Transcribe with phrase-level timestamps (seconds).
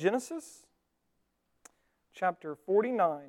[0.00, 0.64] Genesis
[2.14, 3.20] chapter 49.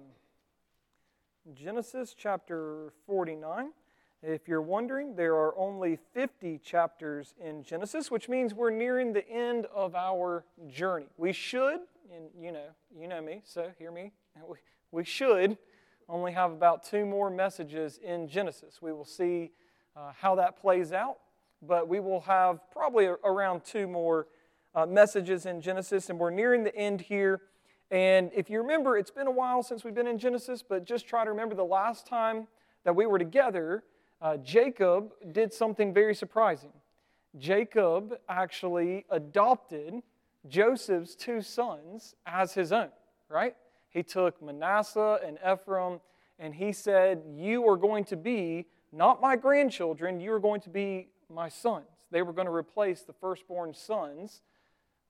[1.54, 3.72] Genesis chapter 49.
[4.24, 9.28] If you're wondering, there are only 50 chapters in Genesis, which means we're nearing the
[9.28, 11.08] end of our journey.
[11.18, 11.82] We should,
[12.16, 14.14] and you know, you know me, so hear me.
[14.94, 15.58] We should
[16.08, 18.82] only have about two more messages in Genesis.
[18.82, 19.52] We will see
[19.98, 21.18] uh, how that plays out,
[21.62, 24.28] but we will have probably around two more
[24.76, 27.42] uh, messages in Genesis, and we're nearing the end here.
[27.90, 31.08] And if you remember, it's been a while since we've been in Genesis, but just
[31.08, 32.48] try to remember the last time
[32.84, 33.84] that we were together
[34.22, 36.72] uh, Jacob did something very surprising.
[37.38, 39.96] Jacob actually adopted
[40.48, 42.90] Joseph's two sons as his own,
[43.30, 43.56] right?
[43.90, 46.00] He took Manasseh and Ephraim
[46.38, 50.70] and he said, You are going to be not my grandchildren, you are going to
[50.70, 51.88] be my sons.
[52.12, 54.42] They were going to replace the firstborn sons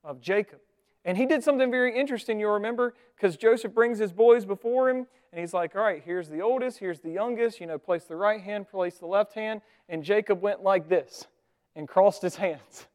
[0.04, 0.60] of Jacob.
[1.04, 5.06] And he did something very interesting, you'll remember, because Joseph brings his boys before him,
[5.32, 8.16] and he's like, All right, here's the oldest, here's the youngest, you know, place the
[8.16, 9.62] right hand, place the left hand.
[9.88, 11.26] And Jacob went like this
[11.74, 12.86] and crossed his hands.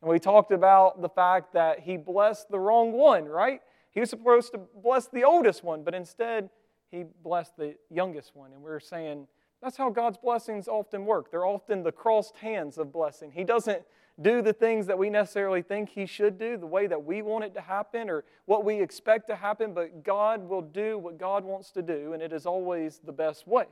[0.00, 3.60] And we talked about the fact that he blessed the wrong one, right?
[3.90, 6.50] He was supposed to bless the oldest one, but instead
[6.90, 8.52] he blessed the youngest one.
[8.52, 9.26] And we are saying
[9.62, 11.30] that's how God's blessings often work.
[11.30, 13.32] They're often the crossed hands of blessing.
[13.32, 13.82] He doesn't
[14.20, 17.44] do the things that we necessarily think He should do, the way that we want
[17.44, 21.44] it to happen, or what we expect to happen, but God will do what God
[21.44, 23.66] wants to do, and it is always the best way.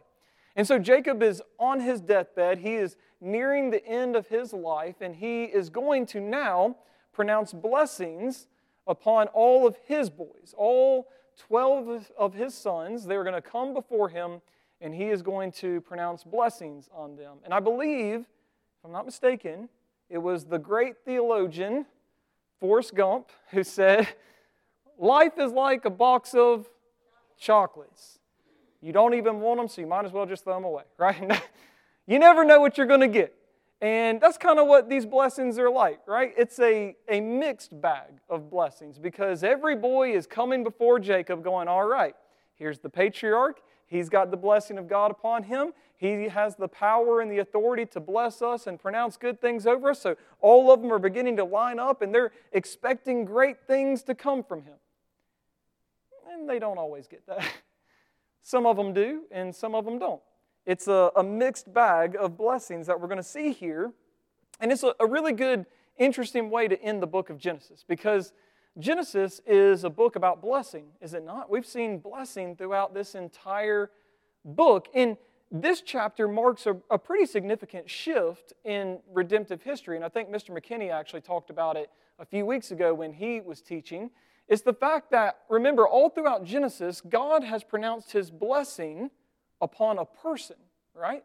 [0.57, 2.59] And so Jacob is on his deathbed.
[2.59, 6.77] He is nearing the end of his life, and he is going to now
[7.13, 8.47] pronounce blessings
[8.87, 11.09] upon all of his boys, all
[11.39, 13.05] 12 of his sons.
[13.07, 14.43] They're going to come before him,
[14.81, 17.39] and he is going to pronounce blessings on them.
[17.45, 19.69] And I believe, if I'm not mistaken,
[20.15, 21.87] it was the great theologian,
[22.61, 24.07] Forrest Gump, who said,
[24.97, 26.69] Life is like a box of
[27.37, 28.21] chocolates.
[28.81, 31.43] You don't even want them, so you might as well just throw them away, right?
[32.07, 33.35] you never know what you're going to get.
[33.81, 36.33] And that's kind of what these blessings are like, right?
[36.39, 41.67] It's a, a mixed bag of blessings because every boy is coming before Jacob going,
[41.67, 42.15] All right,
[42.57, 43.61] here's the patriarch.
[43.87, 45.73] He's got the blessing of God upon him.
[45.97, 49.91] He has the power and the authority to bless us and pronounce good things over
[49.91, 50.01] us.
[50.01, 54.15] So all of them are beginning to line up and they're expecting great things to
[54.15, 54.75] come from him.
[56.33, 57.45] And they don't always get that.
[58.43, 60.21] Some of them do, and some of them don't.
[60.67, 63.91] It's a, a mixed bag of blessings that we're going to see here.
[64.61, 65.65] And it's a, a really good,
[65.97, 68.35] interesting way to end the book of Genesis because
[68.79, 71.49] Genesis is a book about blessing, is it not?
[71.49, 73.91] We've seen blessing throughout this entire
[74.45, 74.89] book.
[74.95, 75.17] And
[75.51, 79.95] this chapter marks a, a, pretty significant shift in redemptive history.
[79.95, 80.51] And I think Mr.
[80.51, 84.11] McKinney actually talked about it a few weeks ago when he was teaching.
[84.49, 89.11] It's the fact that, remember, all throughout Genesis, God has pronounced his blessing
[89.61, 90.57] upon a person,
[90.95, 91.23] right?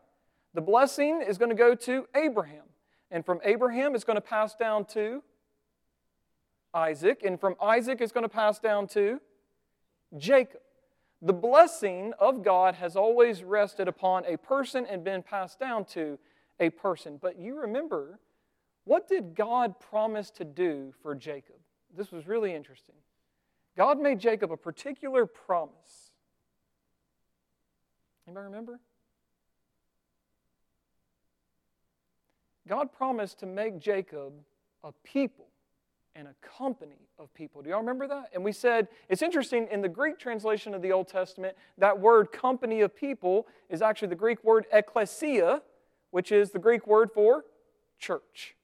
[0.54, 2.66] The blessing is going to go to Abraham.
[3.10, 5.24] And from Abraham, it's going to pass down to
[6.74, 7.24] Isaac.
[7.24, 9.20] And from Isaac, is going to pass down to
[10.18, 10.62] Jacob.
[11.22, 16.18] The blessing of God has always rested upon a person and been passed down to
[16.60, 17.20] a person.
[17.22, 18.20] But you remember,
[18.86, 21.56] what did God promise to do for Jacob?
[21.96, 22.96] This was really interesting.
[23.78, 26.12] God made Jacob a particular promise.
[28.28, 28.80] Anybody remember?
[32.68, 34.34] God promised to make Jacob
[34.84, 35.48] a people
[36.16, 37.62] and a company of people.
[37.62, 38.32] Do y'all remember that?
[38.34, 42.32] And we said, it's interesting, in the Greek translation of the Old Testament, that word
[42.32, 45.62] company of people is actually the Greek word ekklesia,
[46.12, 47.46] which is the Greek word for
[48.00, 48.56] church.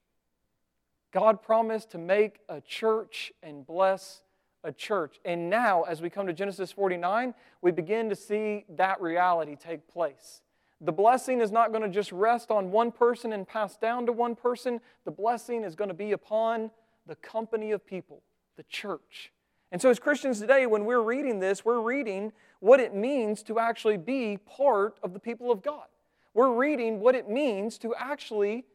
[1.11, 4.21] God promised to make a church and bless
[4.63, 5.17] a church.
[5.23, 9.87] And now, as we come to Genesis 49, we begin to see that reality take
[9.87, 10.41] place.
[10.81, 14.11] The blessing is not going to just rest on one person and pass down to
[14.11, 14.81] one person.
[15.05, 16.71] The blessing is going to be upon
[17.07, 18.21] the company of people,
[18.57, 19.31] the church.
[19.71, 23.59] And so, as Christians today, when we're reading this, we're reading what it means to
[23.59, 25.85] actually be part of the people of God.
[26.33, 28.65] We're reading what it means to actually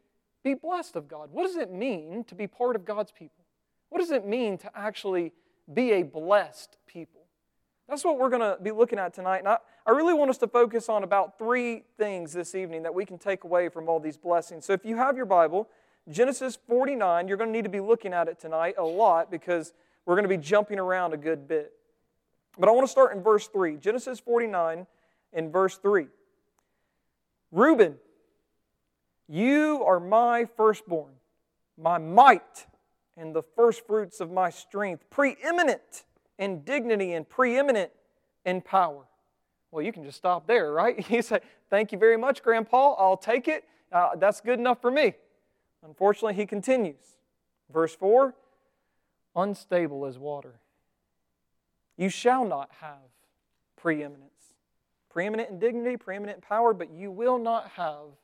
[0.42, 1.30] be blessed of God.
[1.32, 3.44] What does it mean to be part of God's people?
[3.90, 5.32] What does it mean to actually
[5.72, 7.20] be a blessed people?
[7.88, 9.38] That's what we're going to be looking at tonight.
[9.38, 12.94] And I, I really want us to focus on about three things this evening that
[12.94, 14.64] we can take away from all these blessings.
[14.64, 15.68] So if you have your Bible,
[16.10, 19.72] Genesis 49, you're going to need to be looking at it tonight a lot because
[20.04, 21.72] we're going to be jumping around a good bit.
[22.58, 23.76] But I want to start in verse 3.
[23.76, 24.86] Genesis 49
[25.32, 26.06] in verse 3.
[27.52, 27.96] Reuben,
[29.28, 31.12] you are my firstborn,
[31.78, 32.66] my might,
[33.16, 36.04] and the firstfruits of my strength, preeminent
[36.38, 37.90] in dignity and preeminent
[38.44, 39.04] in power.
[39.70, 41.08] Well, you can just stop there, right?
[41.10, 42.94] You say, Thank you very much, Grandpa.
[42.94, 43.64] I'll take it.
[43.92, 45.14] Uh, that's good enough for me.
[45.84, 47.16] Unfortunately, he continues.
[47.72, 48.34] Verse 4
[49.36, 50.54] Unstable as water.
[51.96, 53.10] You shall not have
[53.76, 54.54] preeminence.
[55.08, 58.16] Preeminent in dignity, preeminent in power, but you will not have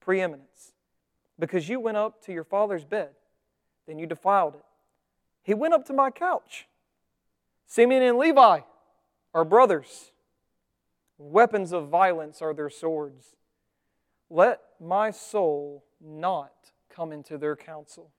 [0.00, 0.72] preeminence
[1.38, 3.10] because you went up to your father's bed,
[3.86, 4.64] then you defiled it.
[5.42, 6.66] He went up to my couch.
[7.66, 8.60] Simeon and Levi
[9.34, 10.12] are brothers.
[11.18, 13.36] Weapons of violence are their swords.
[14.28, 16.52] Let my soul not
[16.96, 18.10] come into their counsel.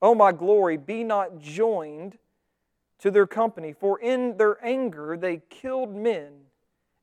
[0.00, 2.18] O my glory, be not joined
[2.98, 6.32] to their company, for in their anger they killed men,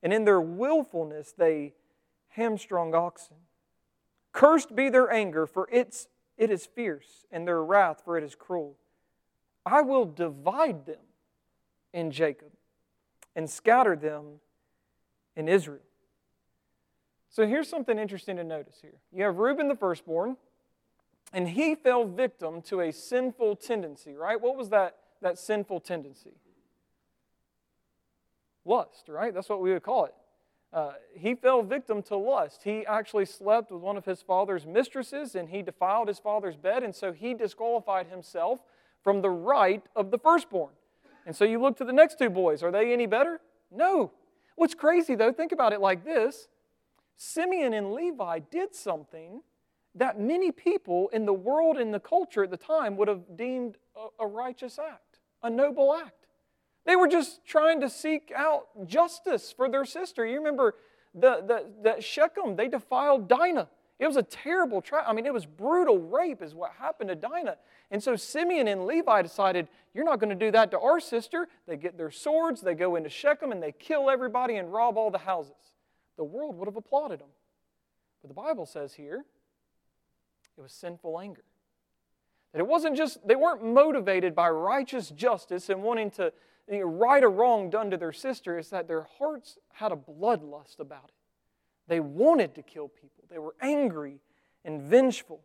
[0.04, 1.74] and in their willfulness they
[2.30, 3.38] hamstrung oxen.
[4.34, 6.08] Cursed be their anger, for it's,
[6.38, 8.76] it is fierce, and their wrath, for it is cruel.
[9.66, 11.06] I will divide them
[11.94, 12.52] in Jacob
[13.36, 14.40] and scatter them
[15.36, 15.80] in Israel.
[17.30, 18.96] So here's something interesting to notice here.
[19.14, 20.36] You have Reuben the firstborn,
[21.34, 24.40] and he fell victim to a sinful tendency, right?
[24.40, 26.34] What was that, that sinful tendency?
[28.66, 29.34] Lust, right?
[29.34, 30.16] That's what we would call it.
[30.72, 32.62] Uh, he fell victim to lust.
[32.64, 36.84] He actually slept with one of his father's mistresses and he defiled his father's bed,
[36.84, 38.60] and so he disqualified himself
[39.04, 40.74] from the right of the firstborn.
[41.26, 42.62] And so you look to the next two boys.
[42.62, 43.40] Are they any better?
[43.72, 44.12] No.
[44.56, 46.48] What's crazy though, think about it like this
[47.16, 49.42] Simeon and Levi did something
[49.96, 53.78] that many people in the world and the culture at the time would have deemed
[53.96, 56.28] a, a righteous act, a noble act.
[56.86, 60.26] They were just trying to seek out justice for their sister.
[60.26, 60.76] You remember
[61.14, 61.66] the, the,
[61.96, 63.68] the Shechem, they defiled Dinah.
[64.00, 65.04] It was a terrible trial.
[65.06, 67.58] I mean, it was brutal rape, is what happened to Dinah.
[67.92, 71.50] And so Simeon and Levi decided, You're not going to do that to our sister.
[71.68, 75.12] They get their swords, they go into Shechem, and they kill everybody and rob all
[75.12, 75.54] the houses.
[76.18, 77.30] The world would have applauded them.
[78.22, 79.26] But the Bible says here,
[80.60, 81.44] it was sinful anger.
[82.52, 86.34] That it wasn't just, they weren't motivated by righteous justice and wanting to
[86.78, 91.06] right or wrong done to their sister is that their hearts had a bloodlust about
[91.06, 91.14] it.
[91.88, 94.20] They wanted to kill people, they were angry
[94.64, 95.42] and vengeful.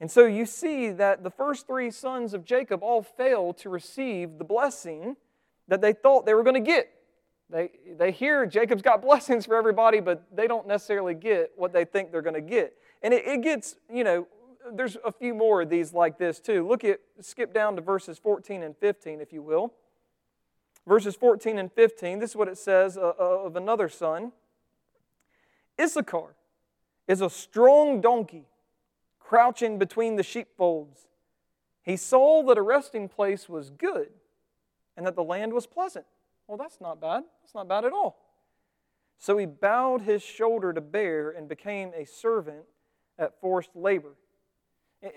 [0.00, 4.36] And so you see that the first three sons of Jacob all failed to receive
[4.38, 5.16] the blessing
[5.68, 6.90] that they thought they were going to get.
[7.48, 11.84] They, they hear Jacob's got blessings for everybody, but they don't necessarily get what they
[11.84, 12.74] think they're going to get.
[13.02, 14.26] And it, it gets, you know,
[14.72, 16.66] there's a few more of these like this too.
[16.66, 19.72] Look at, skip down to verses 14 and 15, if you will
[20.86, 24.32] verses 14 and 15, this is what it says uh, uh, of another son
[25.78, 26.34] Issachar
[27.06, 28.46] is a strong donkey
[29.20, 31.06] crouching between the sheepfolds.
[31.82, 34.08] He saw that a resting place was good
[34.96, 36.06] and that the land was pleasant.
[36.46, 37.24] Well, that's not bad.
[37.42, 38.16] That's not bad at all.
[39.18, 42.64] So he bowed his shoulder to bear and became a servant
[43.18, 44.12] at forced labor.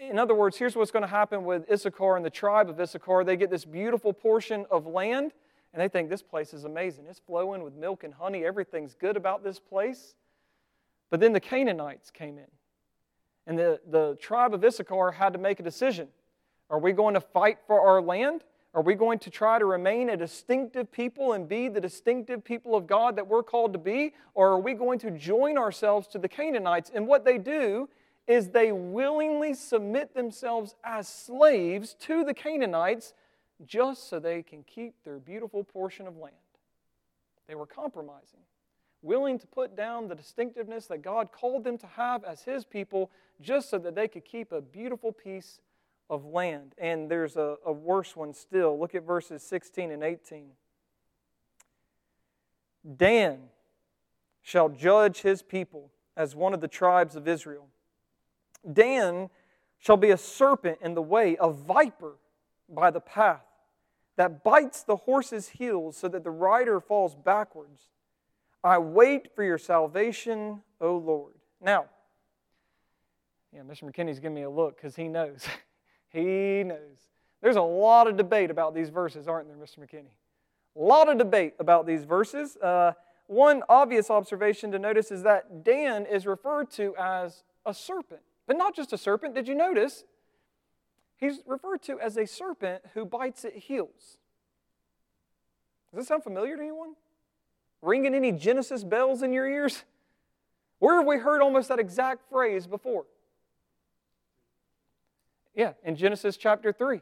[0.02, 3.24] In other words, here's what's going to happen with Issachar and the tribe of Issachar.
[3.24, 5.34] They get this beautiful portion of land
[5.74, 7.06] and they think this place is amazing.
[7.08, 8.44] It's flowing with milk and honey.
[8.44, 10.16] Everything's good about this place.
[11.10, 12.48] But then the Canaanites came in.
[13.46, 16.08] And the, the tribe of Issachar had to make a decision.
[16.70, 18.44] Are we going to fight for our land?
[18.74, 22.76] Are we going to try to remain a distinctive people and be the distinctive people
[22.76, 24.14] of God that we're called to be?
[24.36, 26.92] Or are we going to join ourselves to the Canaanites?
[26.94, 27.90] And what they do
[28.28, 33.14] is they willingly submit themselves as slaves to the Canaanites
[33.66, 36.36] just so they can keep their beautiful portion of land.
[37.48, 38.42] They were compromising,
[39.02, 43.10] willing to put down the distinctiveness that God called them to have as His people
[43.42, 45.60] just so that they could keep a beautiful piece
[46.10, 46.74] of land.
[46.78, 48.80] And there's a, a worse one still.
[48.80, 50.48] Look at verses 16 and 18.
[52.98, 53.40] Dan
[54.42, 57.68] shall judge his people as one of the tribes of Israel.
[58.72, 59.30] Dan
[59.78, 62.16] shall be a serpent in the way, a viper
[62.68, 63.44] by the path
[64.18, 67.84] that bites the horse's heels so that the rider falls backwards.
[68.62, 71.36] I wait for your salvation, O Lord.
[71.62, 71.86] Now,
[73.54, 73.84] yeah, Mr.
[73.84, 75.46] McKinney's giving me a look because he knows.
[76.10, 76.98] he knows.
[77.42, 79.80] There's a lot of debate about these verses, aren't there, Mr.
[79.80, 80.12] McKinney?
[80.76, 82.58] A lot of debate about these verses.
[82.58, 82.94] Uh,
[83.28, 88.58] one obvious observation to notice is that Dan is referred to as a serpent, but
[88.58, 89.36] not just a serpent.
[89.36, 90.04] Did you notice
[91.20, 94.18] He's referred to as a serpent who bites at heels.
[95.92, 96.94] Does this sound familiar to anyone?
[97.82, 99.84] Ringing any Genesis bells in your ears?
[100.80, 103.06] Where have we heard almost that exact phrase before?
[105.60, 107.02] Yeah, in Genesis chapter 3.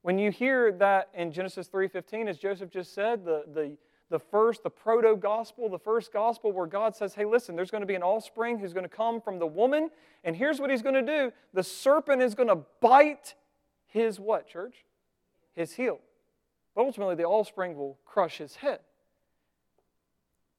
[0.00, 3.76] When you hear that in Genesis 3:15, as Joseph just said, the, the,
[4.08, 7.86] the first, the proto-gospel, the first gospel where God says, hey, listen, there's going to
[7.86, 9.90] be an offspring who's going to come from the woman,
[10.24, 11.32] and here's what he's going to do.
[11.52, 13.34] The serpent is going to bite
[13.84, 14.86] his what, church?
[15.52, 16.00] His heel.
[16.74, 18.78] But ultimately, the offspring will crush his head.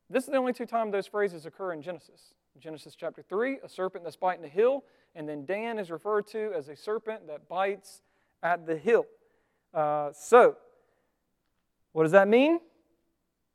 [0.07, 2.35] This is the only two times those phrases occur in Genesis.
[2.59, 4.83] Genesis chapter 3, a serpent that's biting a heel,
[5.15, 8.01] and then Dan is referred to as a serpent that bites
[8.41, 9.05] at the heel.
[9.73, 10.57] Uh, so,
[11.91, 12.59] what does that mean?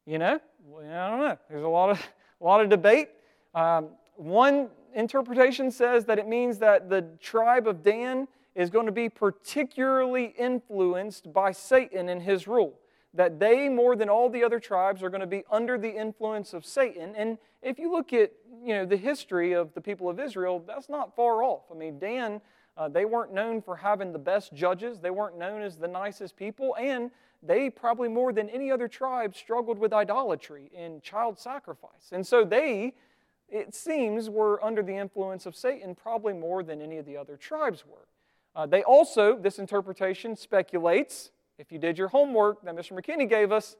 [0.06, 0.40] You know,
[0.78, 1.38] I don't know.
[1.50, 1.98] There's a lot of,
[2.40, 3.08] a lot of debate.
[3.54, 8.92] Um, one interpretation says that it means that the tribe of Dan is going to
[8.92, 12.74] be particularly influenced by Satan and his rule.
[13.14, 16.52] That they, more than all the other tribes, are going to be under the influence
[16.52, 17.14] of Satan.
[17.16, 20.88] And if you look at you know, the history of the people of Israel, that's
[20.88, 21.62] not far off.
[21.72, 22.40] I mean, Dan
[22.78, 26.36] uh, they weren't known for having the best judges, they weren't known as the nicest
[26.36, 27.10] people, and
[27.42, 32.12] they probably more than any other tribe struggled with idolatry and child sacrifice.
[32.12, 32.94] And so they,
[33.48, 37.36] it seems, were under the influence of Satan probably more than any of the other
[37.36, 38.06] tribes were.
[38.54, 42.92] Uh, they also, this interpretation speculates, if you did your homework that Mr.
[42.92, 43.76] McKinney gave us,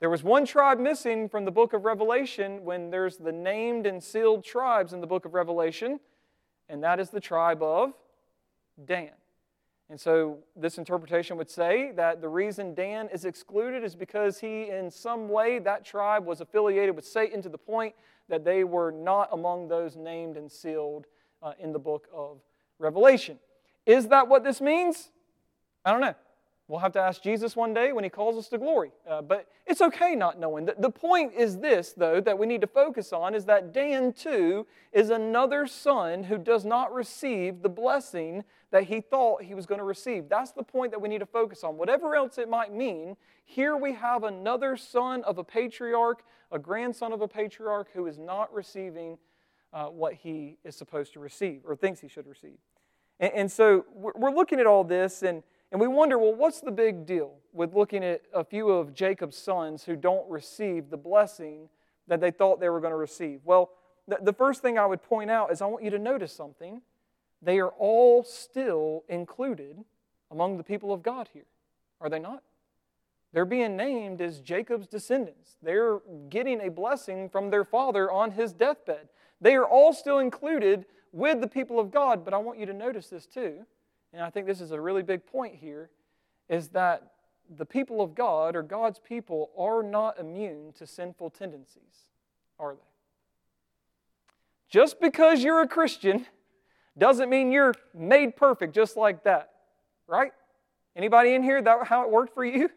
[0.00, 4.02] there was one tribe missing from the book of Revelation when there's the named and
[4.02, 6.00] sealed tribes in the book of Revelation,
[6.68, 7.92] and that is the tribe of
[8.84, 9.10] Dan.
[9.90, 14.70] And so this interpretation would say that the reason Dan is excluded is because he,
[14.70, 17.94] in some way, that tribe was affiliated with Satan to the point
[18.28, 21.06] that they were not among those named and sealed
[21.42, 22.38] uh, in the book of
[22.78, 23.38] Revelation.
[23.84, 25.10] Is that what this means?
[25.84, 26.14] I don't know.
[26.72, 28.92] We'll have to ask Jesus one day when he calls us to glory.
[29.06, 30.64] Uh, but it's okay not knowing.
[30.64, 34.14] The, the point is this, though, that we need to focus on is that Dan,
[34.14, 39.66] too, is another son who does not receive the blessing that he thought he was
[39.66, 40.30] going to receive.
[40.30, 41.76] That's the point that we need to focus on.
[41.76, 47.12] Whatever else it might mean, here we have another son of a patriarch, a grandson
[47.12, 49.18] of a patriarch, who is not receiving
[49.74, 52.56] uh, what he is supposed to receive or thinks he should receive.
[53.20, 56.70] And, and so we're looking at all this and and we wonder, well, what's the
[56.70, 61.70] big deal with looking at a few of Jacob's sons who don't receive the blessing
[62.08, 63.40] that they thought they were going to receive?
[63.42, 63.70] Well,
[64.06, 66.82] the, first thing I would point out is I want you to notice something.
[67.40, 69.78] They are all still included
[70.30, 71.46] among the people of God here,
[72.02, 72.42] are they not?
[73.32, 75.56] They're being named as Jacob's descendants.
[75.62, 79.08] They're getting a blessing from their father on his deathbed.
[79.40, 82.74] They are all still included with the people of God, but I want you to
[82.74, 83.64] notice this too
[84.12, 85.90] and I think this is a really big point here,
[86.48, 87.12] is that
[87.56, 92.06] the people of God or God's people are not immune to sinful tendencies,
[92.58, 92.80] are they?
[94.68, 96.26] Just because you're a Christian
[96.96, 99.50] doesn't mean you're made perfect just like that,
[100.06, 100.32] right?
[100.96, 102.70] Anybody in here that how it worked for you?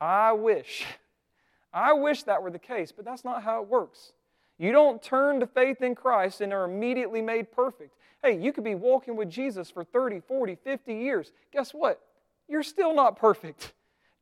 [0.00, 0.84] I wish.
[1.72, 4.12] I wish that were the case, but that's not how it works.
[4.58, 7.96] You don't turn to faith in Christ and are immediately made perfect.
[8.22, 11.32] Hey, you could be walking with Jesus for 30, 40, 50 years.
[11.52, 12.00] Guess what?
[12.48, 13.72] You're still not perfect.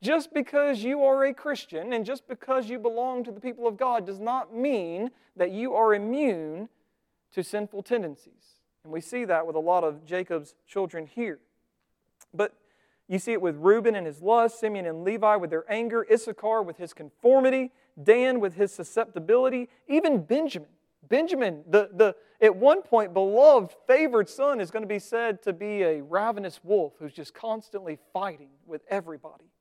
[0.01, 3.77] Just because you are a Christian and just because you belong to the people of
[3.77, 6.69] God does not mean that you are immune
[7.33, 8.61] to sinful tendencies.
[8.83, 11.37] And we see that with a lot of Jacob's children here.
[12.33, 12.55] But
[13.07, 16.63] you see it with Reuben and his lust, Simeon and Levi with their anger, Issachar
[16.63, 17.71] with his conformity,
[18.01, 20.69] Dan with his susceptibility, even Benjamin.
[21.07, 25.53] Benjamin, the, the at one point beloved, favored son, is going to be said to
[25.53, 29.51] be a ravenous wolf who's just constantly fighting with everybody.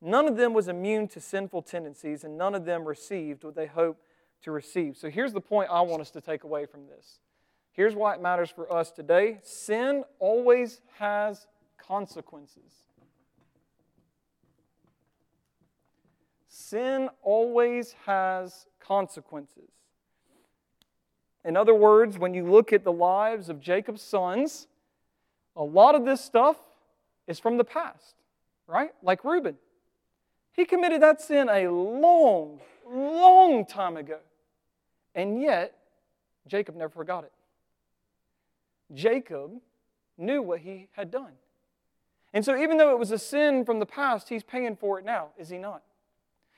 [0.00, 3.66] None of them was immune to sinful tendencies, and none of them received what they
[3.66, 4.04] hoped
[4.42, 4.96] to receive.
[4.96, 7.18] So here's the point I want us to take away from this.
[7.72, 11.46] Here's why it matters for us today sin always has
[11.76, 12.84] consequences.
[16.68, 19.70] Sin always has consequences.
[21.42, 24.66] In other words, when you look at the lives of Jacob's sons,
[25.56, 26.58] a lot of this stuff
[27.26, 28.16] is from the past,
[28.66, 28.90] right?
[29.02, 29.56] Like Reuben.
[30.52, 34.18] He committed that sin a long, long time ago.
[35.14, 35.74] And yet,
[36.46, 37.32] Jacob never forgot it.
[38.92, 39.52] Jacob
[40.18, 41.32] knew what he had done.
[42.34, 45.06] And so, even though it was a sin from the past, he's paying for it
[45.06, 45.82] now, is he not?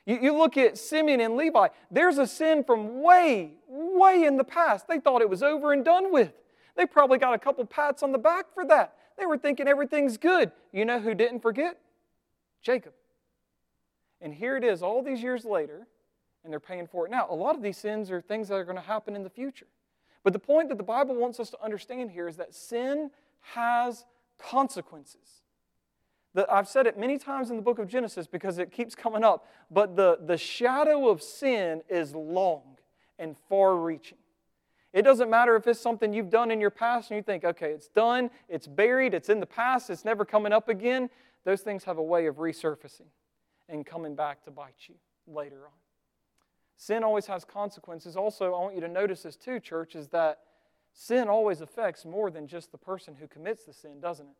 [0.05, 4.43] You, you look at Simeon and Levi, there's a sin from way, way in the
[4.43, 4.87] past.
[4.87, 6.33] They thought it was over and done with.
[6.75, 8.95] They probably got a couple pats on the back for that.
[9.17, 10.51] They were thinking everything's good.
[10.71, 11.77] You know who didn't forget?
[12.61, 12.93] Jacob.
[14.21, 15.87] And here it is, all these years later,
[16.43, 17.27] and they're paying for it now.
[17.29, 19.67] A lot of these sins are things that are going to happen in the future.
[20.23, 24.05] But the point that the Bible wants us to understand here is that sin has
[24.37, 25.40] consequences.
[26.33, 29.23] The, I've said it many times in the book of Genesis because it keeps coming
[29.23, 32.77] up, but the, the shadow of sin is long
[33.19, 34.17] and far reaching.
[34.93, 37.71] It doesn't matter if it's something you've done in your past and you think, okay,
[37.71, 41.09] it's done, it's buried, it's in the past, it's never coming up again.
[41.45, 43.07] Those things have a way of resurfacing
[43.69, 44.95] and coming back to bite you
[45.27, 45.71] later on.
[46.75, 48.15] Sin always has consequences.
[48.15, 50.39] Also, I want you to notice this too, church, is that
[50.93, 54.35] sin always affects more than just the person who commits the sin, doesn't it?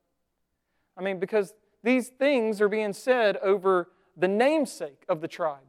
[0.98, 5.60] I mean, because these things are being said over the namesake of the tribe,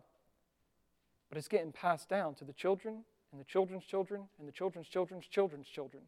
[1.28, 4.88] but it's getting passed down to the children and the children's children and the children's
[4.88, 6.02] children's children's children.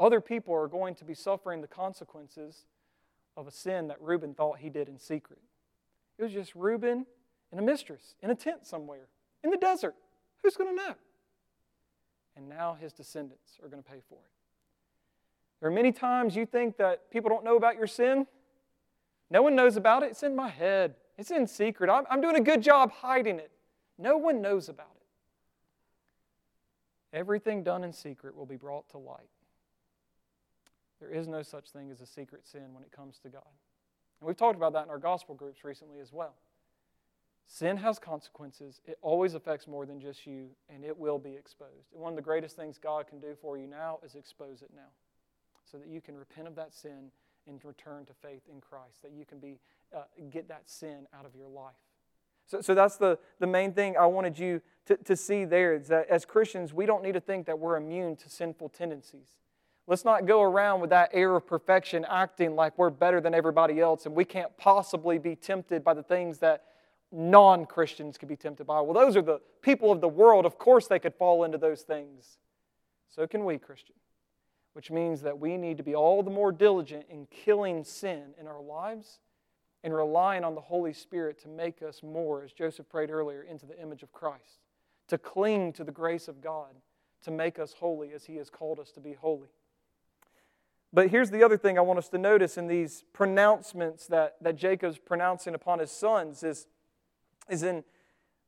[0.00, 2.64] Other people are going to be suffering the consequences
[3.36, 5.40] of a sin that Reuben thought he did in secret.
[6.18, 7.06] It was just Reuben
[7.50, 9.08] and a mistress in a tent somewhere
[9.44, 9.94] in the desert.
[10.42, 10.94] Who's going to know?
[12.36, 14.30] And now his descendants are going to pay for it.
[15.60, 18.26] There are many times you think that people don't know about your sin.
[19.30, 20.10] No one knows about it.
[20.10, 21.90] It's in my head, it's in secret.
[21.90, 23.50] I'm, I'm doing a good job hiding it.
[23.98, 27.16] No one knows about it.
[27.16, 29.30] Everything done in secret will be brought to light.
[31.00, 33.42] There is no such thing as a secret sin when it comes to God.
[34.20, 36.34] And we've talked about that in our gospel groups recently as well.
[37.46, 38.80] Sin has consequences.
[38.84, 41.92] It always affects more than just you, and it will be exposed.
[41.94, 44.70] And one of the greatest things God can do for you now is expose it
[44.74, 44.90] now
[45.64, 47.10] so that you can repent of that sin
[47.48, 49.58] and return to faith in Christ, that you can be,
[49.96, 51.74] uh, get that sin out of your life.
[52.46, 55.88] So, so that's the, the main thing I wanted you to, to see there is
[55.88, 59.36] that as Christians, we don't need to think that we're immune to sinful tendencies.
[59.86, 63.80] Let's not go around with that air of perfection, acting like we're better than everybody
[63.80, 66.64] else and we can't possibly be tempted by the things that
[67.10, 68.80] non Christians could be tempted by.
[68.80, 70.44] Well, those are the people of the world.
[70.44, 72.38] Of course, they could fall into those things.
[73.08, 73.94] So can we, Christian.
[74.78, 78.46] Which means that we need to be all the more diligent in killing sin in
[78.46, 79.18] our lives
[79.82, 83.66] and relying on the Holy Spirit to make us more, as Joseph prayed earlier, into
[83.66, 84.60] the image of Christ,
[85.08, 86.76] to cling to the grace of God,
[87.24, 89.48] to make us holy as He has called us to be holy.
[90.92, 94.54] But here's the other thing I want us to notice in these pronouncements that, that
[94.54, 96.68] Jacob's pronouncing upon his sons is,
[97.50, 97.82] is in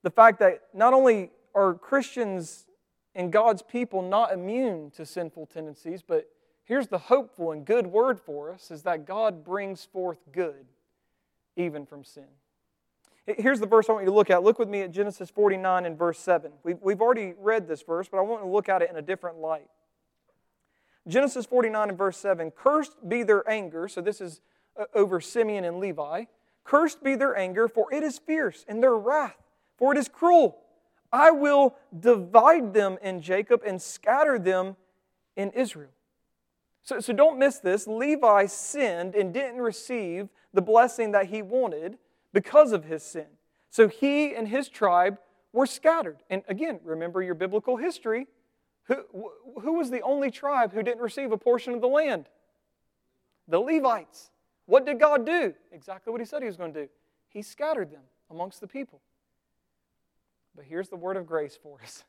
[0.04, 2.66] the fact that not only are Christians
[3.14, 6.28] and God's people not immune to sinful tendencies, but
[6.64, 10.66] here's the hopeful and good word for us is that God brings forth good
[11.56, 12.26] even from sin.
[13.26, 14.42] Here's the verse I want you to look at.
[14.42, 16.52] Look with me at Genesis 49 and verse 7.
[16.62, 19.38] We've, already read this verse, but I want to look at it in a different
[19.38, 19.68] light.
[21.06, 24.40] Genesis 49 and verse 7 Cursed be their anger, so this is
[24.78, 26.24] uh, over Simeon and Levi.
[26.64, 29.36] Cursed be their anger, for it is fierce, and their wrath,
[29.76, 30.58] for it is cruel.
[31.12, 34.76] I will divide them in Jacob and scatter them
[35.36, 35.90] in Israel.
[36.82, 37.86] So, so don't miss this.
[37.86, 41.98] Levi sinned and didn't receive the blessing that he wanted
[42.32, 43.26] because of his sin.
[43.68, 45.18] So he and his tribe
[45.52, 46.18] were scattered.
[46.30, 48.26] And again, remember your biblical history.
[48.84, 49.04] Who,
[49.60, 52.26] who was the only tribe who didn't receive a portion of the land?
[53.46, 54.30] The Levites.
[54.66, 55.54] What did God do?
[55.72, 56.88] Exactly what he said he was going to do.
[57.28, 59.00] He scattered them amongst the people.
[60.54, 62.04] But here's the word of grace for us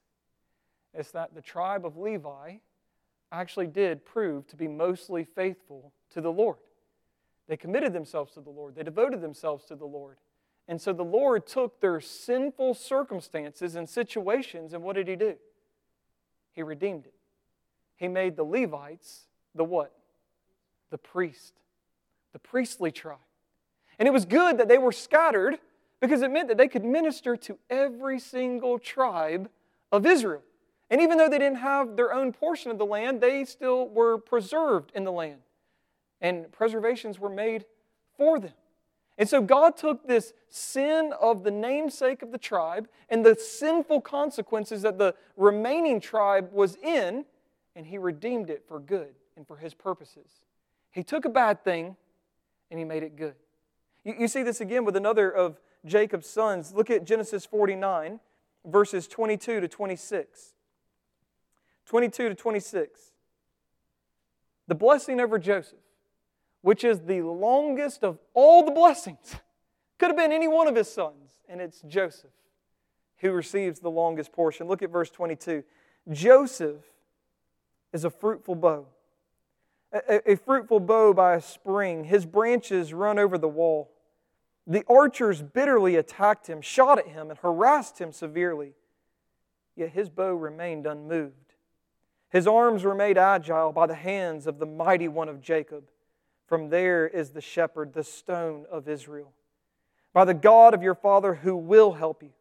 [0.93, 2.55] it's that the tribe of Levi
[3.31, 6.57] actually did prove to be mostly faithful to the Lord.
[7.47, 10.17] They committed themselves to the Lord, they devoted themselves to the Lord.
[10.67, 15.35] And so the Lord took their sinful circumstances and situations, and what did He do?
[16.53, 17.13] He redeemed it.
[17.97, 19.91] He made the Levites the what?
[20.91, 21.53] The priest,
[22.33, 23.17] the priestly tribe.
[23.99, 25.59] And it was good that they were scattered
[26.01, 29.49] because it meant that they could minister to every single tribe
[29.91, 30.41] of Israel.
[30.89, 34.17] And even though they didn't have their own portion of the land, they still were
[34.17, 35.39] preserved in the land.
[36.19, 37.65] And preservations were made
[38.17, 38.51] for them.
[39.17, 44.01] And so God took this sin of the namesake of the tribe and the sinful
[44.01, 47.25] consequences that the remaining tribe was in,
[47.75, 50.41] and He redeemed it for good and for His purposes.
[50.91, 51.95] He took a bad thing
[52.69, 53.35] and He made it good.
[54.03, 56.73] You, you see this again with another of Jacob's sons.
[56.73, 58.19] Look at Genesis 49,
[58.65, 60.53] verses 22 to 26.
[61.85, 62.99] 22 to 26.
[64.67, 65.79] The blessing over Joseph,
[66.61, 69.35] which is the longest of all the blessings,
[69.97, 72.31] could have been any one of his sons, and it's Joseph
[73.21, 74.67] who receives the longest portion.
[74.67, 75.63] Look at verse 22.
[76.11, 76.83] Joseph
[77.93, 78.87] is a fruitful bough,
[79.93, 82.03] a, a, fruitful bough by a spring.
[82.03, 83.91] His branches run over the wall.
[84.67, 88.73] The archers bitterly attacked him, shot at him, and harassed him severely.
[89.75, 91.53] Yet his bow remained unmoved.
[92.29, 95.89] His arms were made agile by the hands of the mighty one of Jacob.
[96.45, 99.33] From there is the shepherd, the stone of Israel.
[100.13, 102.31] By the God of your father who will help you,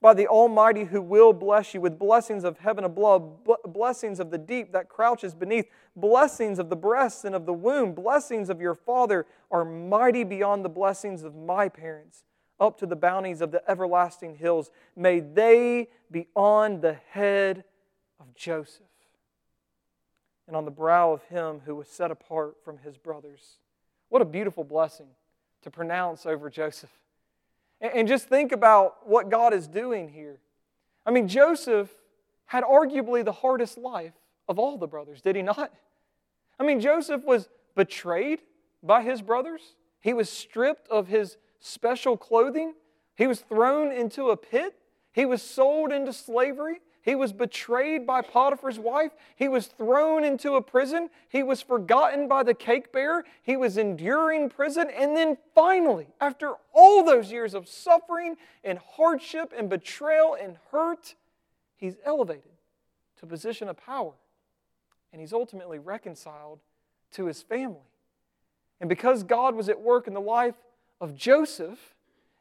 [0.00, 4.38] by the Almighty who will bless you with blessings of heaven above, blessings of the
[4.38, 8.74] deep that crouches beneath, blessings of the breasts and of the womb, blessings of your
[8.74, 12.24] father are mighty beyond the blessings of my parents,
[12.58, 14.70] up to the bounties of the everlasting hills.
[14.96, 17.64] May they be on the head
[18.18, 18.86] of Joseph
[20.46, 23.58] and on the brow of him who was set apart from his brothers.
[24.08, 25.06] What a beautiful blessing
[25.62, 26.90] to pronounce over Joseph.
[27.80, 30.38] And just think about what God is doing here.
[31.06, 31.90] I mean, Joseph
[32.46, 34.12] had arguably the hardest life
[34.48, 35.72] of all the brothers, did he not?
[36.58, 38.40] I mean, Joseph was betrayed
[38.82, 42.74] by his brothers, he was stripped of his special clothing,
[43.14, 44.74] he was thrown into a pit,
[45.12, 46.80] he was sold into slavery.
[47.02, 49.12] He was betrayed by Potiphar's wife.
[49.34, 51.08] He was thrown into a prison.
[51.28, 53.24] He was forgotten by the cake bearer.
[53.42, 54.90] He was enduring prison.
[54.94, 61.14] And then finally, after all those years of suffering and hardship and betrayal and hurt,
[61.76, 62.52] he's elevated
[63.18, 64.12] to a position of power.
[65.12, 66.60] And he's ultimately reconciled
[67.12, 67.78] to his family.
[68.80, 70.54] And because God was at work in the life
[71.00, 71.94] of Joseph,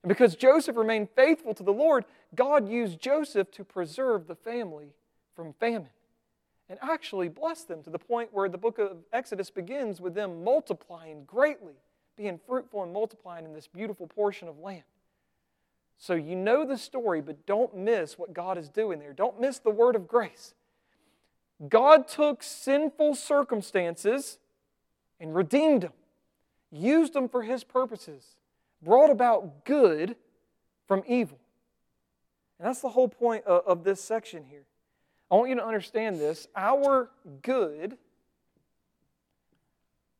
[0.03, 4.93] and because Joseph remained faithful to the Lord, God used Joseph to preserve the family
[5.35, 5.89] from famine
[6.69, 10.43] and actually bless them to the point where the book of Exodus begins with them
[10.43, 11.73] multiplying greatly,
[12.15, 14.83] being fruitful and multiplying in this beautiful portion of land.
[15.97, 19.11] So you know the story, but don't miss what God is doing there.
[19.11, 20.53] Don't miss the word of grace.
[21.67, 24.37] God took sinful circumstances
[25.19, 25.93] and redeemed them,
[26.71, 28.37] used them for his purposes
[28.81, 30.15] brought about good
[30.87, 31.39] from evil.
[32.59, 34.65] And that's the whole point of, of this section here.
[35.31, 36.47] I want you to understand this.
[36.55, 37.09] Our
[37.41, 37.97] good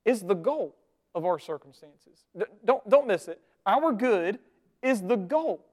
[0.05, 0.75] is the goal
[1.15, 2.25] of our circumstances.
[2.63, 3.41] Don't, don't miss it.
[3.65, 4.39] Our good
[4.81, 5.65] is the goal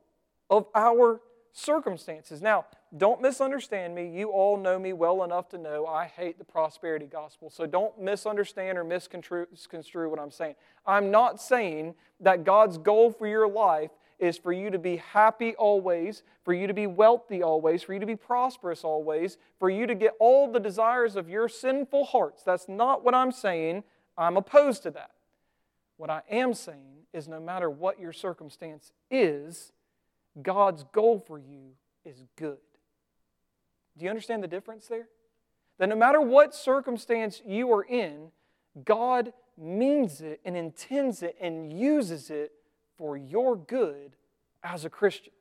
[0.51, 1.21] of our
[1.57, 2.43] circumstances.
[2.43, 2.67] Now,
[2.97, 4.09] don't misunderstand me.
[4.09, 7.49] You all know me well enough to know I hate the prosperity gospel.
[7.49, 10.55] So don't misunderstand or misconstrue what I'm saying.
[10.87, 15.55] I'm not saying that God's goal for your life is for you to be happy
[15.57, 19.87] always, for you to be wealthy always, for you to be prosperous always, for you
[19.87, 22.43] to get all the desires of your sinful hearts.
[22.43, 23.83] That's not what I'm saying.
[24.17, 25.13] I'm opposed to that.
[25.97, 29.73] What I am saying is no matter what your circumstance is,
[30.43, 31.73] God's goal for you
[32.05, 32.59] is good.
[33.97, 35.09] Do you understand the difference there?
[35.79, 38.31] That no matter what circumstance you are in,
[38.85, 42.53] God means it and intends it and uses it
[42.97, 44.17] for your good
[44.63, 45.33] as a Christian.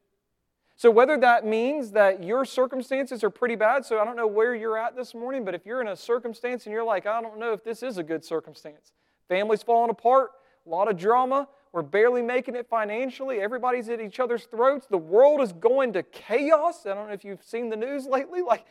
[0.78, 4.54] So, whether that means that your circumstances are pretty bad, so I don't know where
[4.54, 7.40] you're at this morning, but if you're in a circumstance and you're like, I don't
[7.40, 8.92] know if this is a good circumstance,
[9.30, 10.32] family's falling apart,
[10.66, 13.42] a lot of drama, we're barely making it financially.
[13.42, 14.88] Everybody's at each other's throats.
[14.88, 16.86] The world is going to chaos.
[16.86, 18.42] I don't know if you've seen the news lately.
[18.42, 18.66] Like,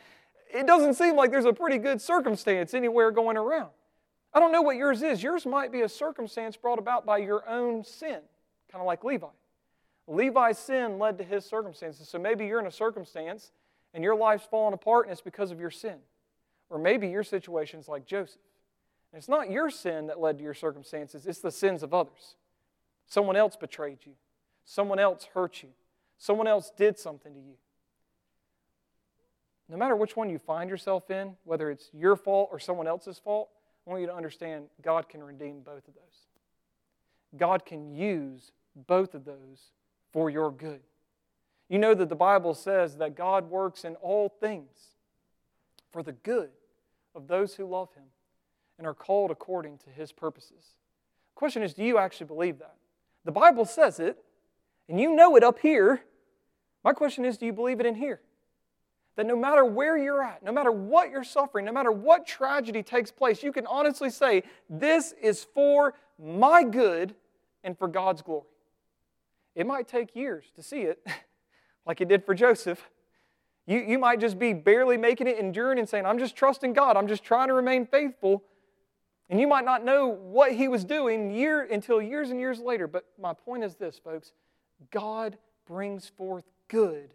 [0.51, 3.69] it doesn't seem like there's a pretty good circumstance anywhere going around.
[4.33, 5.21] I don't know what yours is.
[5.21, 8.21] Yours might be a circumstance brought about by your own sin,
[8.71, 9.27] kind of like Levi.
[10.07, 12.09] Levi's sin led to his circumstances.
[12.09, 13.51] So maybe you're in a circumstance
[13.93, 15.97] and your life's falling apart and it's because of your sin.
[16.71, 18.41] Or maybe your situation's like Joseph.
[19.13, 22.35] And it's not your sin that led to your circumstances, it's the sins of others.
[23.07, 24.13] Someone else betrayed you.
[24.65, 25.69] Someone else hurt you.
[26.17, 27.55] Someone else did something to you.
[29.69, 33.19] No matter which one you find yourself in, whether it's your fault or someone else's
[33.19, 33.49] fault,
[33.85, 36.27] I want you to understand God can redeem both of those.
[37.37, 38.51] God can use
[38.87, 39.71] both of those
[40.11, 40.81] for your good.
[41.67, 44.95] You know that the Bible says that God works in all things
[45.91, 46.49] for the good
[47.15, 48.03] of those who love Him
[48.77, 50.75] and are called according to His purposes.
[51.33, 52.75] The question is do you actually believe that?
[53.25, 54.23] The Bible says it,
[54.87, 56.01] and you know it up here.
[56.83, 58.21] My question is do you believe it in here?
[59.17, 62.83] That no matter where you're at, no matter what you're suffering, no matter what tragedy
[62.83, 67.15] takes place, you can honestly say, This is for my good
[67.63, 68.45] and for God's glory.
[69.55, 71.05] It might take years to see it,
[71.85, 72.89] like it did for Joseph.
[73.65, 76.97] You, you might just be barely making it, enduring, and saying, I'm just trusting God.
[76.97, 78.43] I'm just trying to remain faithful.
[79.29, 82.87] And you might not know what he was doing year until years and years later.
[82.87, 84.31] But my point is this, folks
[84.91, 87.13] God brings forth good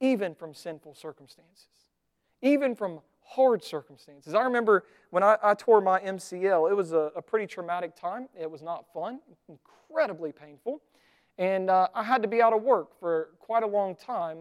[0.00, 1.66] even from sinful circumstances,
[2.42, 4.34] even from hard circumstances.
[4.34, 8.28] I remember when I, I tore my MCL, it was a, a, pretty traumatic time.
[8.38, 10.80] It was not fun, incredibly painful.
[11.36, 14.38] And uh, I had to be out of work for quite a long time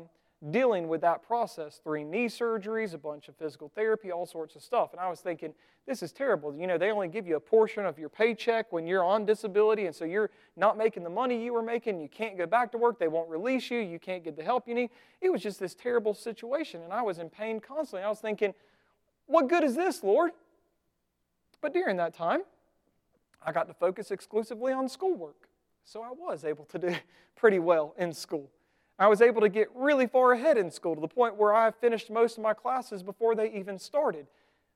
[0.51, 4.61] dealing with that process three knee surgeries, a bunch of physical therapy, all sorts of
[4.61, 4.91] stuff.
[4.91, 5.53] And I was thinking,
[5.87, 6.53] this is terrible.
[6.53, 9.85] You know, they only give you a portion of your paycheck when you're on disability,
[9.85, 11.99] and so you're not making the money you were making.
[11.99, 12.99] You can't go back to work.
[12.99, 13.79] They won't release you.
[13.79, 14.89] You can't get the help you need.
[15.21, 18.05] It was just this terrible situation, and I was in pain constantly.
[18.05, 18.53] I was thinking,
[19.25, 20.31] what good is this, Lord?
[21.61, 22.41] But during that time,
[23.43, 25.47] I got to focus exclusively on schoolwork.
[25.83, 26.95] So I was able to do
[27.35, 28.49] pretty well in school.
[28.99, 31.71] I was able to get really far ahead in school to the point where I
[31.71, 34.27] finished most of my classes before they even started,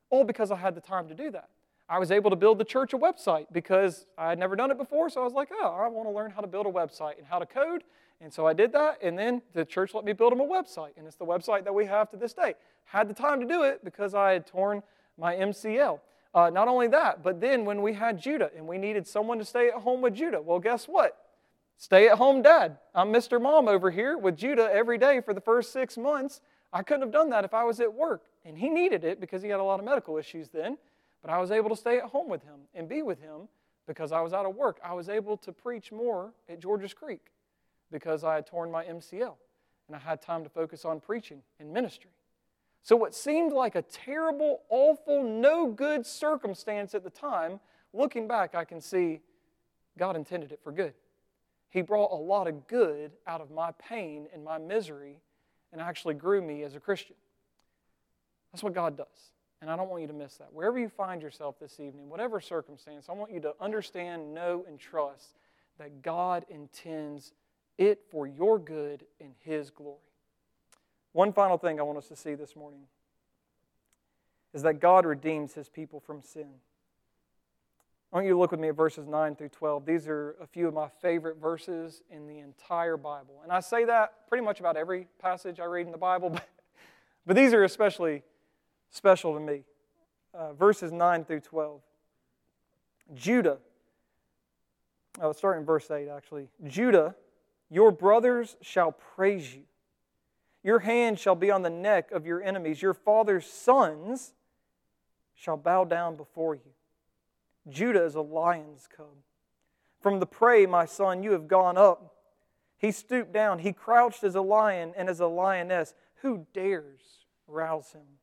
[0.10, 1.49] all because I had the time to do that.
[1.89, 4.77] I was able to build the church a website because I had never done it
[4.77, 7.17] before, so I was like, oh, I want to learn how to build a website
[7.17, 7.84] and how to code.
[8.21, 10.91] And so I did that, and then the church let me build them a website,
[10.95, 12.53] and it's the website that we have to this day.
[12.86, 14.84] Had the time to do it because I had torn
[15.17, 15.99] my MCL.
[16.34, 19.43] Uh, not only that, but then when we had Judah and we needed someone to
[19.43, 21.20] stay at home with Judah, well, guess what?
[21.81, 22.77] Stay at home dad.
[22.93, 23.41] I'm Mr.
[23.41, 26.39] Mom over here with Judah every day for the first six months.
[26.71, 28.21] I couldn't have done that if I was at work.
[28.45, 30.77] And he needed it because he had a lot of medical issues then.
[31.23, 33.47] But I was able to stay at home with him and be with him
[33.87, 34.79] because I was out of work.
[34.85, 37.31] I was able to preach more at Georges Creek
[37.91, 39.33] because I had torn my MCL
[39.87, 42.11] and I had time to focus on preaching and ministry.
[42.83, 47.59] So, what seemed like a terrible, awful, no good circumstance at the time,
[47.91, 49.21] looking back, I can see
[49.97, 50.93] God intended it for good.
[51.71, 55.21] He brought a lot of good out of my pain and my misery
[55.71, 57.15] and actually grew me as a Christian.
[58.51, 59.07] That's what God does.
[59.62, 60.51] And I don't want you to miss that.
[60.51, 64.77] Wherever you find yourself this evening, whatever circumstance, I want you to understand, know, and
[64.77, 65.38] trust
[65.79, 67.31] that God intends
[67.77, 69.97] it for your good and His glory.
[71.13, 72.81] One final thing I want us to see this morning
[74.53, 76.49] is that God redeems His people from sin.
[78.12, 79.86] I want you to look with me at verses 9 through 12.
[79.86, 83.39] These are a few of my favorite verses in the entire Bible.
[83.41, 86.45] And I say that pretty much about every passage I read in the Bible, but,
[87.26, 88.24] but these are especially
[88.89, 89.63] special to me.
[90.34, 91.82] Uh, verses 9 through 12.
[93.13, 93.60] Judah,
[95.21, 96.50] I was starting in verse 8 actually.
[96.65, 97.15] Judah,
[97.69, 99.63] your brothers shall praise you.
[100.63, 102.82] Your hand shall be on the neck of your enemies.
[102.82, 104.34] Your father's sons
[105.34, 106.71] shall bow down before you.
[107.69, 109.17] Judah is a lion's cub.
[110.00, 112.15] From the prey, my son, you have gone up.
[112.78, 113.60] He stooped down.
[113.60, 115.93] He crouched as a lion and as a lioness.
[116.21, 118.17] Who dares rouse him?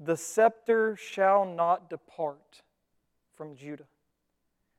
[0.00, 2.62] The scepter shall not depart
[3.36, 3.86] from Judah,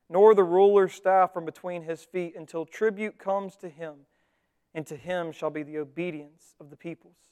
[0.10, 3.94] nor the ruler's staff from between his feet until tribute comes to him,
[4.74, 7.30] and to him shall be the obedience of the peoples.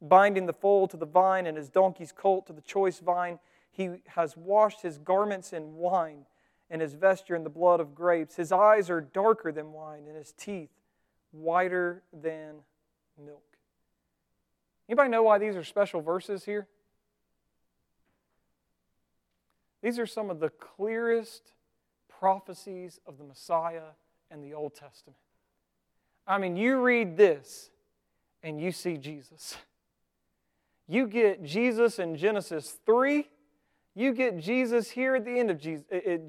[0.00, 3.90] Binding the foal to the vine and his donkey's colt to the choice vine, he
[4.06, 6.26] has washed his garments in wine
[6.70, 8.36] and his vesture in the blood of grapes.
[8.36, 10.70] His eyes are darker than wine and his teeth
[11.32, 12.56] whiter than
[13.22, 13.42] milk.
[14.88, 16.66] Anybody know why these are special verses here?
[19.82, 21.52] These are some of the clearest
[22.08, 23.92] prophecies of the Messiah
[24.30, 25.18] and the Old Testament.
[26.26, 27.70] I mean, you read this
[28.42, 29.56] and you see Jesus.
[30.88, 33.28] You get Jesus in Genesis 3
[33.96, 35.58] you get Jesus here at the end of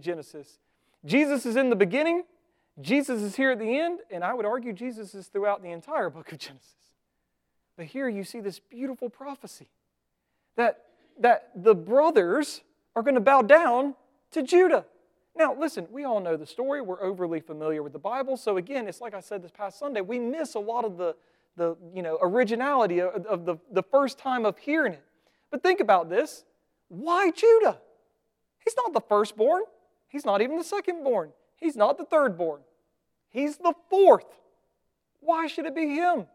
[0.01, 0.57] Genesis.
[1.05, 2.23] Jesus is in the beginning,
[2.79, 6.09] Jesus is here at the end, and I would argue Jesus is throughout the entire
[6.09, 6.73] book of Genesis.
[7.75, 9.67] But here you see this beautiful prophecy
[10.55, 10.85] that,
[11.19, 12.61] that the brothers
[12.95, 13.95] are going to bow down
[14.31, 14.85] to Judah.
[15.35, 16.81] Now, listen, we all know the story.
[16.81, 18.37] We're overly familiar with the Bible.
[18.37, 21.15] So, again, it's like I said this past Sunday, we miss a lot of the,
[21.57, 25.03] the you know, originality of, of the, the first time of hearing it.
[25.51, 26.45] But think about this
[26.89, 27.79] why Judah?
[28.63, 29.63] He's not the firstborn.
[30.07, 31.29] He's not even the secondborn.
[31.55, 32.59] He's not the thirdborn.
[33.29, 34.25] He's the fourth.
[35.19, 36.27] Why should it be him?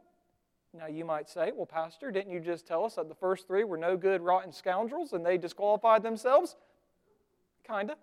[0.76, 3.64] Now you might say, well, Pastor, didn't you just tell us that the first three
[3.64, 6.56] were no good, rotten scoundrels and they disqualified themselves?
[7.66, 7.96] Kinda.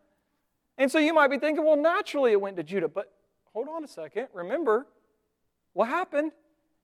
[0.77, 2.87] And so you might be thinking, well, naturally it went to Judah.
[2.87, 3.11] But
[3.53, 4.27] hold on a second.
[4.33, 4.87] Remember
[5.73, 6.31] what happened?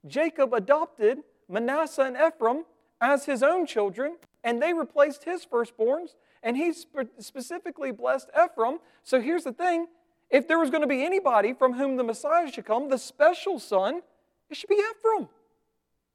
[0.08, 2.66] Jacob adopted Manasseh and Ephraim
[3.00, 6.12] as his own children, and they replaced his firstborns,
[6.44, 8.78] and he spe- specifically blessed Ephraim.
[9.04, 9.88] So here's the thing
[10.30, 13.60] if there was going to be anybody from whom the Messiah should come, the special
[13.60, 14.02] son,
[14.50, 15.28] it should be Ephraim.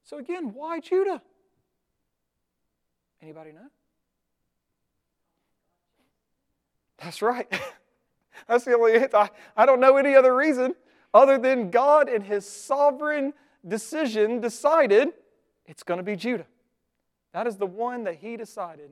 [0.04, 1.20] So again, why Judah?
[3.20, 3.68] Anybody know?
[6.98, 7.46] That's right.
[8.48, 10.74] That's the only I, I don't know any other reason
[11.12, 13.32] other than God in his sovereign
[13.66, 15.08] decision decided
[15.66, 16.46] it's going to be Judah.
[17.32, 18.90] That is the one that he decided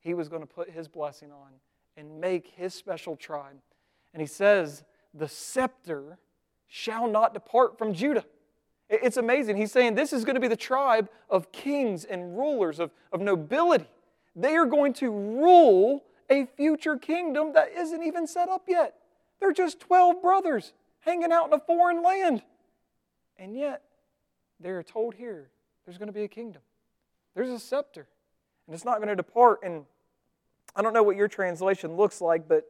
[0.00, 1.52] he was going to put his blessing on
[1.96, 3.56] and make his special tribe.
[4.12, 6.18] And he says, The scepter
[6.66, 8.24] shall not depart from Judah.
[8.88, 9.56] It's amazing.
[9.56, 13.20] He's saying this is going to be the tribe of kings and rulers, of, of
[13.20, 13.88] nobility.
[14.36, 18.94] They are going to rule a future kingdom that isn't even set up yet.
[19.40, 22.42] They're just 12 brothers hanging out in a foreign land.
[23.38, 23.82] And yet,
[24.60, 25.50] they're told here
[25.84, 26.62] there's going to be a kingdom,
[27.36, 28.08] there's a scepter,
[28.66, 29.60] and it's not going to depart.
[29.62, 29.84] And
[30.74, 32.64] I don't know what your translation looks like, but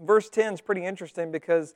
[0.00, 1.74] verse 10 is pretty interesting because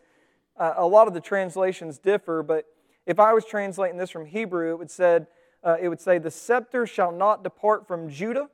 [0.59, 2.66] uh, a lot of the translations differ, but
[3.07, 5.27] if I was translating this from Hebrew, it would, said,
[5.64, 8.51] uh, it would say, The scepter shall not depart from Judah,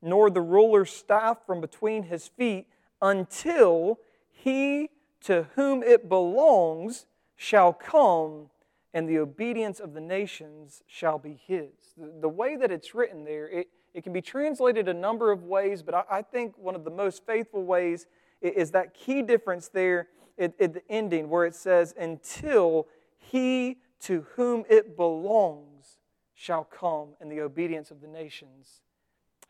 [0.00, 2.66] nor the ruler's staff from between his feet,
[3.02, 3.98] until
[4.30, 4.88] he
[5.22, 8.50] to whom it belongs shall come,
[8.92, 11.70] and the obedience of the nations shall be his.
[11.96, 15.44] The, the way that it's written there, it, it can be translated a number of
[15.44, 18.06] ways, but I, I think one of the most faithful ways
[18.40, 23.78] is, is that key difference there at, at the ending where it says, Until he
[24.00, 25.98] to whom it belongs
[26.34, 28.80] shall come, and the obedience of the nations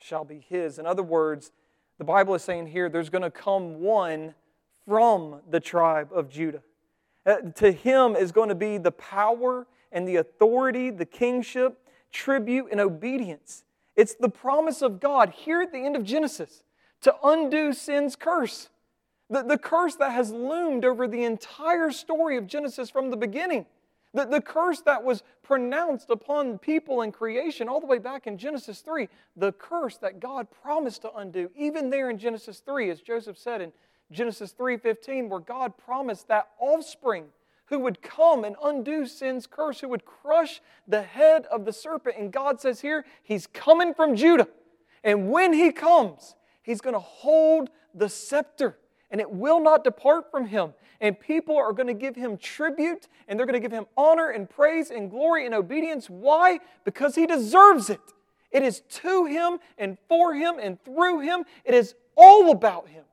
[0.00, 0.78] shall be his.
[0.78, 1.52] In other words,
[1.98, 4.34] the Bible is saying here there's going to come one
[4.86, 6.62] from the tribe of Judah.
[7.26, 11.78] Uh, to him is going to be the power and the authority, the kingship,
[12.10, 13.64] tribute, and obedience.
[13.96, 16.62] It's the promise of God here at the end of Genesis
[17.02, 18.68] to undo sin's curse.
[19.28, 23.66] The, the curse that has loomed over the entire story of Genesis from the beginning.
[24.12, 28.38] The, the curse that was pronounced upon people and creation all the way back in
[28.38, 29.08] Genesis 3.
[29.36, 33.60] The curse that God promised to undo, even there in Genesis 3, as Joseph said
[33.60, 33.72] in
[34.10, 37.30] Genesis 3:15 where God promised that offspring
[37.70, 42.16] who would come and undo sin's curse, who would crush the head of the serpent.
[42.18, 44.48] And God says here, He's coming from Judah.
[45.04, 48.76] And when He comes, He's going to hold the scepter
[49.10, 50.74] and it will not depart from Him.
[51.00, 54.30] And people are going to give Him tribute and they're going to give Him honor
[54.30, 56.10] and praise and glory and obedience.
[56.10, 56.58] Why?
[56.84, 58.00] Because He deserves it.
[58.50, 61.44] It is to Him and for Him and through Him.
[61.64, 63.04] It is all about Him.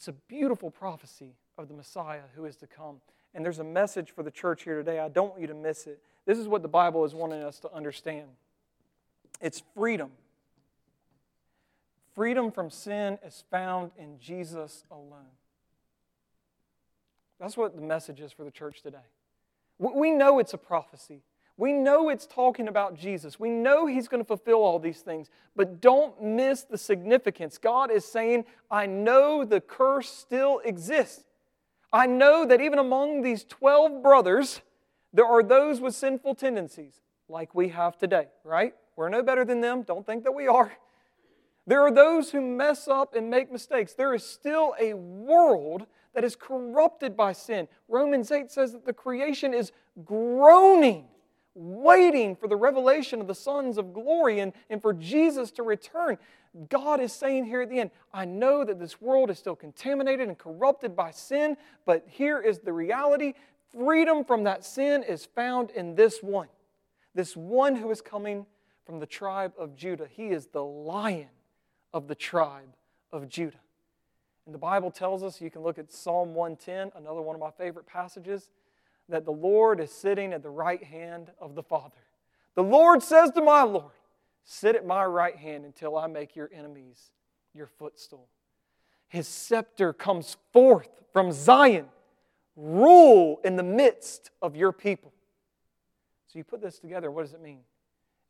[0.00, 3.02] It's a beautiful prophecy of the Messiah who is to come.
[3.34, 4.98] And there's a message for the church here today.
[4.98, 6.00] I don't want you to miss it.
[6.24, 8.24] This is what the Bible is wanting us to understand
[9.42, 10.10] it's freedom.
[12.14, 15.36] Freedom from sin is found in Jesus alone.
[17.38, 19.04] That's what the message is for the church today.
[19.78, 21.20] We know it's a prophecy.
[21.60, 23.38] We know it's talking about Jesus.
[23.38, 27.58] We know He's going to fulfill all these things, but don't miss the significance.
[27.58, 31.22] God is saying, I know the curse still exists.
[31.92, 34.62] I know that even among these 12 brothers,
[35.12, 38.72] there are those with sinful tendencies, like we have today, right?
[38.96, 39.82] We're no better than them.
[39.82, 40.72] Don't think that we are.
[41.66, 43.92] There are those who mess up and make mistakes.
[43.92, 47.68] There is still a world that is corrupted by sin.
[47.86, 49.72] Romans 8 says that the creation is
[50.06, 51.04] groaning
[51.54, 56.16] waiting for the revelation of the sons of glory and, and for Jesus to return.
[56.68, 60.28] God is saying here at the end, I know that this world is still contaminated
[60.28, 63.34] and corrupted by sin, but here is the reality
[63.72, 66.48] freedom from that sin is found in this one.
[67.14, 68.46] This one who is coming
[68.84, 70.08] from the tribe of Judah.
[70.10, 71.28] He is the lion
[71.92, 72.74] of the tribe
[73.12, 73.60] of Judah.
[74.46, 77.50] And the Bible tells us, you can look at Psalm 110, another one of my
[77.50, 78.50] favorite passages
[79.10, 82.00] that the Lord is sitting at the right hand of the Father.
[82.54, 83.92] The Lord says to my Lord,
[84.44, 87.10] Sit at my right hand until I make your enemies
[87.54, 88.28] your footstool.
[89.08, 91.86] His scepter comes forth from Zion.
[92.56, 95.12] Rule in the midst of your people.
[96.26, 97.60] So you put this together, what does it mean?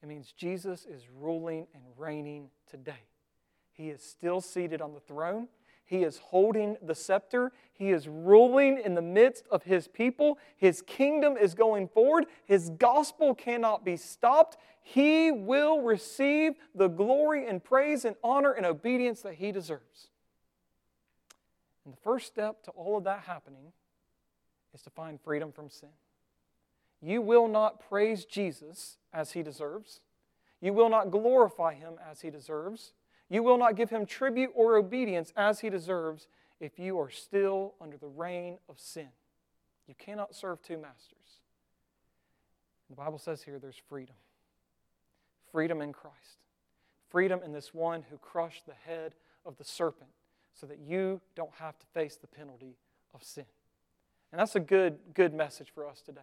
[0.02, 3.04] It means Jesus is ruling and reigning today.
[3.72, 5.48] He is still seated on the throne.
[5.90, 7.50] He is holding the scepter.
[7.72, 10.38] He is ruling in the midst of his people.
[10.56, 12.26] His kingdom is going forward.
[12.44, 14.56] His gospel cannot be stopped.
[14.82, 20.10] He will receive the glory and praise and honor and obedience that he deserves.
[21.84, 23.72] And the first step to all of that happening
[24.72, 25.88] is to find freedom from sin.
[27.02, 30.02] You will not praise Jesus as he deserves.
[30.60, 32.92] You will not glorify him as he deserves.
[33.30, 36.26] You will not give him tribute or obedience as he deserves
[36.58, 39.08] if you are still under the reign of sin.
[39.86, 41.40] You cannot serve two masters.
[42.90, 44.16] The Bible says here there's freedom
[45.52, 46.44] freedom in Christ,
[47.08, 49.14] freedom in this one who crushed the head
[49.44, 50.10] of the serpent
[50.54, 52.76] so that you don't have to face the penalty
[53.12, 53.46] of sin.
[54.30, 56.20] And that's a good, good message for us today.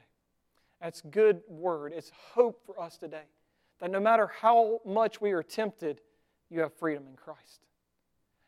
[0.81, 1.91] That's good word.
[1.93, 3.23] It's hope for us today.
[3.79, 5.99] That no matter how much we are tempted,
[6.49, 7.61] you have freedom in Christ.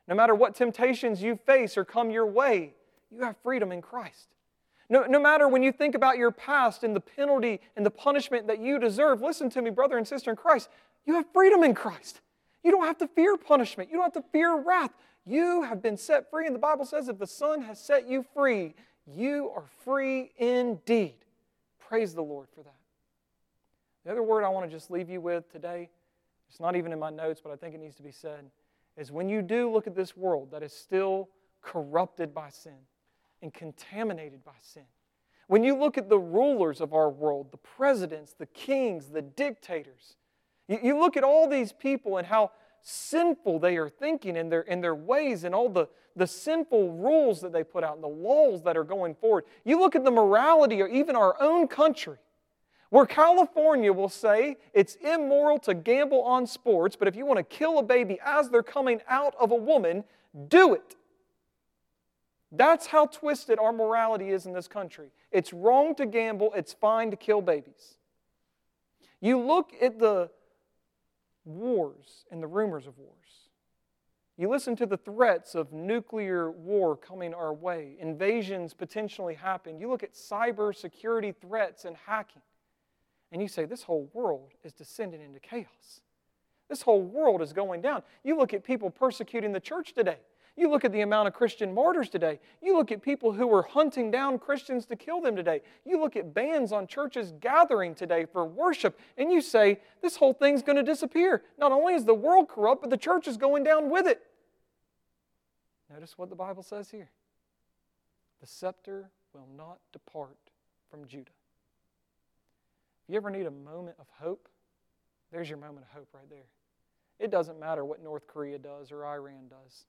[0.07, 2.73] No matter what temptations you face or come your way,
[3.11, 4.29] you have freedom in Christ.
[4.89, 8.47] No, no matter when you think about your past and the penalty and the punishment
[8.47, 10.69] that you deserve, listen to me, brother and sister in Christ,
[11.05, 12.21] you have freedom in Christ.
[12.63, 13.89] You don't have to fear punishment.
[13.89, 14.91] You don't have to fear wrath.
[15.25, 18.25] You have been set free, and the Bible says if the Son has set you
[18.33, 18.73] free,
[19.05, 21.15] you are free indeed.
[21.79, 22.73] Praise the Lord for that.
[24.05, 25.89] The other word I want to just leave you with today,
[26.49, 28.49] it's not even in my notes, but I think it needs to be said,
[28.97, 31.29] is when you do look at this world that is still
[31.61, 32.77] corrupted by sin
[33.41, 34.83] and contaminated by sin,
[35.47, 40.15] when you look at the rulers of our world, the presidents, the kings, the dictators,
[40.67, 44.61] you, you look at all these people and how sinful they are thinking in their,
[44.61, 48.07] in their ways and all the, the sinful rules that they put out and the
[48.07, 49.45] laws that are going forward.
[49.65, 52.17] You look at the morality of even our own country,
[52.89, 57.43] where California will say it's immoral to gamble on sports, but if you want to
[57.43, 60.03] kill a baby as they're coming out of a woman,
[60.47, 60.95] do it.
[62.51, 65.11] That's how twisted our morality is in this country.
[65.31, 67.97] It's wrong to gamble, it's fine to kill babies.
[69.21, 70.31] You look at the
[71.45, 73.15] wars and the rumors of wars.
[74.37, 79.79] You listen to the threats of nuclear war coming our way, invasions potentially happen.
[79.79, 82.41] You look at cyber security threats and hacking,
[83.31, 86.01] and you say, This whole world is descending into chaos.
[86.69, 88.03] This whole world is going down.
[88.23, 90.17] You look at people persecuting the church today.
[90.55, 92.39] You look at the amount of Christian martyrs today.
[92.61, 95.61] You look at people who are hunting down Christians to kill them today.
[95.85, 100.33] You look at bans on churches gathering today for worship, and you say, this whole
[100.33, 101.43] thing's going to disappear.
[101.57, 104.21] Not only is the world corrupt, but the church is going down with it.
[105.89, 107.09] Notice what the Bible says here
[108.41, 110.37] the scepter will not depart
[110.89, 111.31] from Judah.
[113.09, 114.47] You ever need a moment of hope,
[115.31, 116.45] there's your moment of hope right there.
[117.19, 119.85] It doesn't matter what North Korea does or Iran does.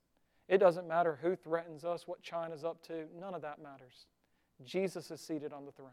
[0.49, 4.07] It doesn't matter who threatens us, what China's up to, none of that matters.
[4.65, 5.91] Jesus is seated on the throne.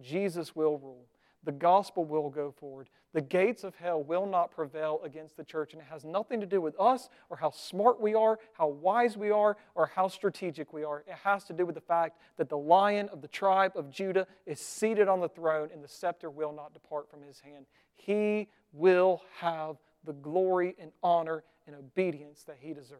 [0.00, 1.06] Jesus will rule.
[1.44, 2.88] The gospel will go forward.
[3.12, 5.72] The gates of hell will not prevail against the church.
[5.72, 9.16] And it has nothing to do with us or how smart we are, how wise
[9.16, 11.00] we are, or how strategic we are.
[11.06, 14.26] It has to do with the fact that the lion of the tribe of Judah
[14.46, 17.66] is seated on the throne and the scepter will not depart from his hand.
[17.94, 22.88] He will have the glory and honor and obedience that he deserves.